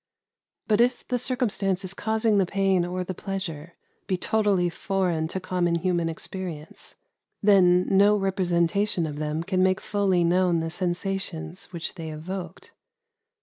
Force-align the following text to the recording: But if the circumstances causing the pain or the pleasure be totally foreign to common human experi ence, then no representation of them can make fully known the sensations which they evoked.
But 0.67 0.81
if 0.81 1.07
the 1.07 1.19
circumstances 1.19 1.93
causing 1.93 2.39
the 2.39 2.47
pain 2.47 2.85
or 2.87 3.03
the 3.03 3.13
pleasure 3.13 3.75
be 4.07 4.17
totally 4.17 4.67
foreign 4.67 5.27
to 5.27 5.39
common 5.39 5.75
human 5.75 6.07
experi 6.07 6.59
ence, 6.67 6.95
then 7.43 7.85
no 7.87 8.17
representation 8.17 9.05
of 9.05 9.17
them 9.19 9.43
can 9.43 9.61
make 9.61 9.79
fully 9.79 10.23
known 10.23 10.59
the 10.59 10.71
sensations 10.71 11.65
which 11.65 11.93
they 11.93 12.09
evoked. 12.09 12.71